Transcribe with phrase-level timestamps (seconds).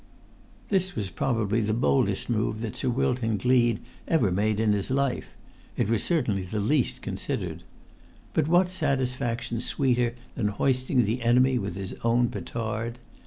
[0.69, 5.37] This was probably the boldest move that Sir Wilton Gleed ever made in his life;
[5.77, 7.61] it was certainly the least considered.
[8.33, 12.97] But what satisfaction sweeter than hoisting the enemy with his own petard?